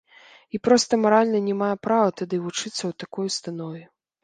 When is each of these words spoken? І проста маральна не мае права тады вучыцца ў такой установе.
І 0.57 0.59
проста 0.67 0.97
маральна 1.03 1.41
не 1.51 1.55
мае 1.61 1.75
права 1.89 2.09
тады 2.23 2.35
вучыцца 2.47 2.75
ў 2.75 2.91
такой 3.07 3.25
установе. 3.35 3.83